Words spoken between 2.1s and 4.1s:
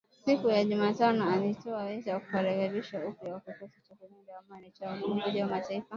wa kurekebishwa upya kwa kikosi cha